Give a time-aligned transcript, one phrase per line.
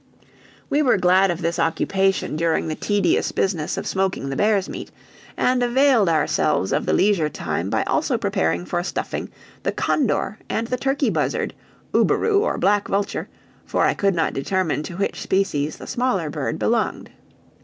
[0.67, 4.89] We were glad of this occupation during the tedious business of smoking the bears' meat,
[5.37, 9.29] and availed ourselves of the leisure time by also preparing for stuffing
[9.61, 11.53] the condor and the turkey buzzard,
[11.93, 13.29] urubu or black vulture
[13.63, 17.11] for I could not determine to which species the smaller bird belonged.